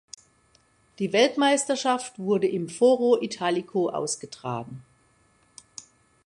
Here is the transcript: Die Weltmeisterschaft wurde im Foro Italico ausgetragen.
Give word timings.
Die 0.97 1.13
Weltmeisterschaft 1.13 2.17
wurde 2.17 2.47
im 2.47 2.69
Foro 2.69 3.21
Italico 3.21 3.89
ausgetragen. 3.89 4.83